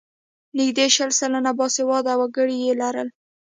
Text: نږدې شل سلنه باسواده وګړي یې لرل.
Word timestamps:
نږدې 0.57 0.85
شل 0.95 1.09
سلنه 1.19 1.51
باسواده 1.57 2.13
وګړي 2.17 2.57
یې 2.65 2.73
لرل. 2.81 3.07